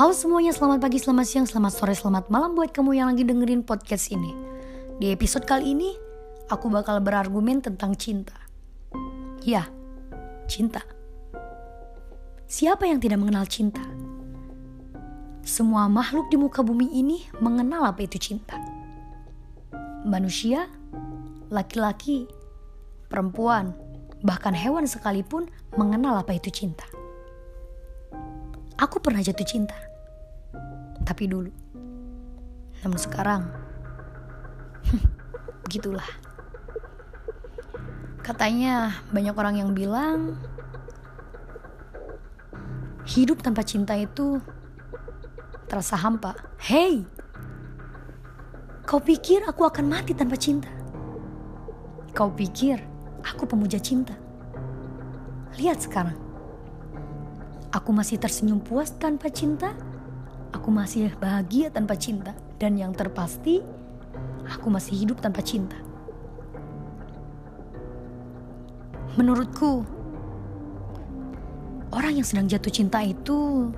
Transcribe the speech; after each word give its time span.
Halo 0.00 0.16
semuanya, 0.16 0.48
selamat 0.48 0.80
pagi, 0.80 0.96
selamat 0.96 1.26
siang, 1.28 1.44
selamat 1.44 1.72
sore, 1.76 1.92
selamat 1.92 2.32
malam 2.32 2.56
buat 2.56 2.72
kamu 2.72 2.96
yang 2.96 3.12
lagi 3.12 3.20
dengerin 3.20 3.60
podcast 3.60 4.08
ini. 4.08 4.32
Di 4.96 5.12
episode 5.12 5.44
kali 5.44 5.76
ini, 5.76 5.92
aku 6.48 6.72
bakal 6.72 7.04
berargumen 7.04 7.60
tentang 7.60 7.92
cinta. 8.00 8.32
Ya, 9.44 9.68
cinta. 10.48 10.80
Siapa 12.48 12.88
yang 12.88 12.96
tidak 12.96 13.20
mengenal 13.20 13.44
cinta? 13.44 13.84
Semua 15.44 15.84
makhluk 15.84 16.32
di 16.32 16.40
muka 16.40 16.64
bumi 16.64 16.96
ini 16.96 17.28
mengenal 17.36 17.84
apa 17.84 18.00
itu 18.00 18.16
cinta. 18.16 18.56
Manusia, 20.08 20.64
laki-laki, 21.52 22.24
perempuan, 23.12 23.76
bahkan 24.24 24.56
hewan 24.56 24.88
sekalipun 24.88 25.52
mengenal 25.76 26.16
apa 26.16 26.40
itu 26.40 26.48
cinta. 26.48 26.88
Aku 28.80 28.96
pernah 28.96 29.20
jatuh 29.20 29.44
cinta. 29.44 29.89
Tapi 31.10 31.26
dulu. 31.26 31.50
Namun 32.86 32.94
sekarang, 32.94 33.50
begitulah. 35.66 36.06
Katanya 38.22 39.02
banyak 39.10 39.34
orang 39.34 39.58
yang 39.58 39.74
bilang 39.74 40.38
hidup 43.10 43.42
tanpa 43.42 43.66
cinta 43.66 43.98
itu 43.98 44.38
terasa 45.66 45.98
hampa. 45.98 46.38
Hey, 46.62 47.02
kau 48.86 49.02
pikir 49.02 49.42
aku 49.50 49.66
akan 49.66 49.90
mati 49.90 50.14
tanpa 50.14 50.38
cinta? 50.38 50.70
Kau 52.14 52.30
pikir 52.30 52.78
aku 53.26 53.50
pemuja 53.50 53.82
cinta? 53.82 54.14
Lihat 55.58 55.82
sekarang 55.82 56.30
Aku 57.70 57.94
masih 57.94 58.18
tersenyum 58.18 58.58
puas 58.58 58.90
tanpa 58.98 59.30
cinta. 59.30 59.70
Aku 60.60 60.68
masih 60.68 61.08
bahagia 61.16 61.72
tanpa 61.72 61.96
cinta. 61.96 62.36
Dan 62.60 62.76
yang 62.76 62.92
terpasti, 62.92 63.64
aku 64.44 64.68
masih 64.68 64.92
hidup 64.92 65.24
tanpa 65.24 65.40
cinta. 65.40 65.72
Menurutku, 69.16 69.88
orang 71.96 72.20
yang 72.20 72.28
sedang 72.28 72.44
jatuh 72.44 72.68
cinta 72.68 73.00
itu 73.00 73.72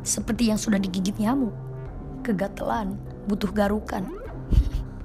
seperti 0.00 0.48
yang 0.48 0.56
sudah 0.56 0.80
digigit 0.80 1.20
nyamuk. 1.20 1.52
Kegatelan, 2.24 2.96
butuh 3.28 3.52
garukan. 3.52 4.08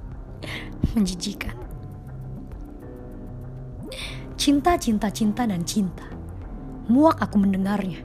Menjijikan. 0.96 1.52
Cinta, 4.40 4.80
cinta, 4.80 5.12
cinta, 5.12 5.44
dan 5.44 5.60
cinta. 5.68 6.08
Muak 6.88 7.20
aku 7.20 7.36
mendengarnya. 7.36 8.00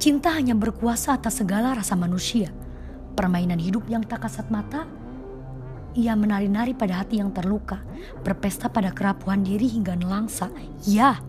Cinta 0.00 0.32
hanya 0.32 0.56
berkuasa 0.56 1.12
atas 1.12 1.44
segala 1.44 1.76
rasa 1.76 1.92
manusia. 1.92 2.48
Permainan 3.12 3.60
hidup 3.60 3.84
yang 3.84 4.00
tak 4.00 4.24
kasat 4.24 4.48
mata, 4.48 4.88
ia 5.92 6.16
menari-nari 6.16 6.72
pada 6.72 7.04
hati 7.04 7.20
yang 7.20 7.28
terluka, 7.36 7.84
berpesta 8.24 8.72
pada 8.72 8.96
kerapuhan 8.96 9.44
diri 9.44 9.68
hingga 9.68 9.92
nelangsa. 9.92 10.48
Ya, 10.88 11.20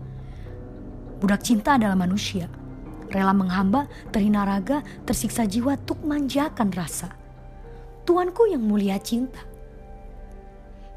budak 1.20 1.44
cinta 1.44 1.76
adalah 1.76 2.00
manusia, 2.00 2.48
rela 3.12 3.36
menghamba, 3.36 3.92
terhina 4.08 4.48
raga, 4.48 4.80
tersiksa 5.04 5.44
jiwa 5.44 5.76
untuk 5.76 6.00
manjakan 6.08 6.72
rasa. 6.72 7.12
Tuanku 8.08 8.48
yang 8.48 8.64
mulia 8.64 8.96
cinta. 8.96 9.44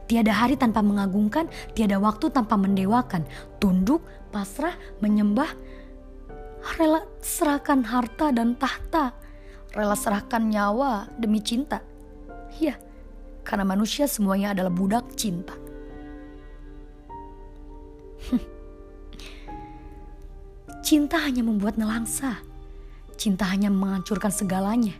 Tiada 0.08 0.32
hari 0.32 0.56
tanpa 0.56 0.80
mengagungkan, 0.80 1.52
tiada 1.76 2.00
waktu 2.00 2.32
tanpa 2.32 2.56
mendewakan, 2.56 3.28
tunduk, 3.60 4.00
pasrah, 4.32 4.80
menyembah, 5.04 5.52
rela 6.73 7.05
serahkan 7.21 7.85
harta 7.85 8.33
dan 8.33 8.58
tahta, 8.58 9.13
rela 9.77 9.94
serahkan 9.94 10.41
nyawa 10.49 11.05
demi 11.21 11.37
cinta. 11.45 11.86
Ya, 12.58 12.81
karena 13.45 13.61
manusia 13.67 14.09
semuanya 14.09 14.58
adalah 14.58 14.73
budak 14.73 15.05
cinta. 15.14 15.54
Cinta 20.86 21.17
hanya 21.17 21.42
membuat 21.42 21.81
nelangsa. 21.81 22.45
Cinta 23.17 23.49
hanya 23.49 23.73
menghancurkan 23.73 24.30
segalanya. 24.30 24.93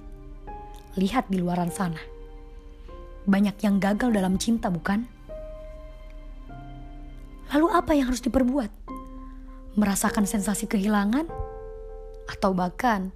Lihat 0.98 1.30
di 1.30 1.38
luaran 1.38 1.70
sana. 1.70 2.02
Banyak 3.30 3.62
yang 3.62 3.78
gagal 3.78 4.10
dalam 4.10 4.42
cinta, 4.42 4.74
bukan? 4.74 5.06
Lalu 7.54 7.68
apa 7.70 7.94
yang 7.94 8.10
harus 8.10 8.26
diperbuat? 8.26 8.74
Merasakan 9.78 10.26
sensasi 10.26 10.66
kehilangan? 10.66 11.45
Atau 12.30 12.52
bahkan 12.54 13.14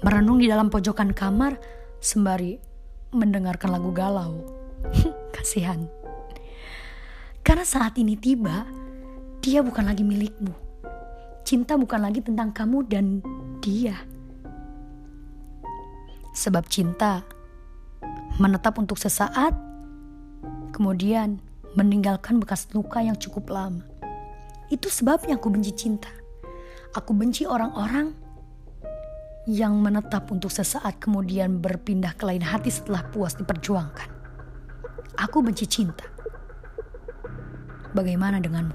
merenung 0.00 0.40
di 0.40 0.48
dalam 0.48 0.72
pojokan 0.72 1.12
kamar 1.12 1.60
sembari 2.00 2.56
mendengarkan 3.12 3.70
lagu 3.76 3.90
galau. 3.92 4.40
Kasihan. 5.36 5.84
Karena 7.40 7.64
saat 7.64 7.96
ini 7.96 8.16
tiba, 8.16 8.64
dia 9.40 9.64
bukan 9.64 9.84
lagi 9.88 10.04
milikmu. 10.04 10.52
Cinta 11.44 11.74
bukan 11.74 12.00
lagi 12.00 12.20
tentang 12.22 12.52
kamu 12.52 12.84
dan 12.86 13.24
dia. 13.64 13.96
Sebab 16.36 16.68
cinta 16.70 17.26
menetap 18.38 18.78
untuk 18.78 18.96
sesaat, 18.96 19.52
kemudian 20.72 21.42
meninggalkan 21.74 22.38
bekas 22.38 22.70
luka 22.72 23.02
yang 23.02 23.18
cukup 23.18 23.50
lama. 23.50 23.84
Itu 24.70 24.86
sebabnya 24.86 25.36
aku 25.36 25.50
benci 25.50 25.74
cinta. 25.74 26.08
Aku 26.90 27.14
benci 27.14 27.46
orang-orang 27.46 28.10
yang 29.46 29.78
menetap 29.78 30.26
untuk 30.34 30.50
sesaat 30.50 30.98
kemudian 30.98 31.62
berpindah 31.62 32.18
ke 32.18 32.26
lain 32.26 32.42
hati 32.42 32.66
setelah 32.66 33.06
puas 33.06 33.38
diperjuangkan. 33.38 34.10
Aku 35.22 35.38
benci 35.38 35.70
cinta. 35.70 36.02
Bagaimana 37.94 38.42
denganmu? 38.42 38.74